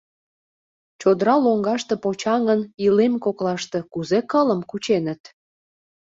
Чодыра 1.01 1.35
лоҥгаште 1.43 1.95
почаҥын, 2.03 2.61
илем 2.85 3.13
коклаште 3.23 3.79
кузе 3.91 4.19
кылым 4.31 4.61
кученыт? 4.69 5.21